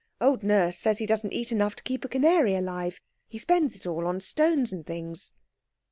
Old 0.19 0.41
Nurse 0.41 0.79
says 0.79 0.97
he 0.97 1.05
doesn't 1.05 1.31
eat 1.31 1.51
enough 1.51 1.75
to 1.75 1.83
keep 1.83 2.03
a 2.03 2.07
canary 2.07 2.55
alive. 2.55 2.99
He 3.27 3.37
spends 3.37 3.75
it 3.75 3.85
all 3.85 4.07
on 4.07 4.19
stones 4.19 4.73
and 4.73 4.83
things." 4.83 5.31